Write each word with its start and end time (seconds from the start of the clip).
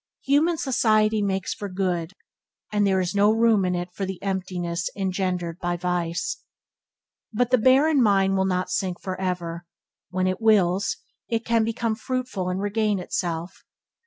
Human 0.23 0.57
society 0.57 1.21
makes 1.21 1.53
for 1.53 1.69
good, 1.69 2.13
and 2.71 2.87
there 2.87 2.99
is 2.99 3.13
no 3.13 3.31
room 3.31 3.63
in 3.63 3.75
it 3.75 3.93
for 3.93 4.03
the 4.03 4.17
emptiness 4.23 4.89
engendered 4.95 5.59
by 5.59 5.77
vice. 5.77 6.37
But 7.31 7.51
the 7.51 7.59
barren 7.59 8.01
mind 8.01 8.35
will 8.35 8.45
not 8.47 8.71
sink 8.71 8.99
for 8.99 9.15
ever. 9.21 9.67
When 10.09 10.25
it 10.25 10.41
wills, 10.41 10.97
it 11.27 11.45
can 11.45 11.63
become 11.63 11.93
fruitful 11.93 12.49
and 12.49 12.59
regain 12.59 12.97
itself. 12.97 13.63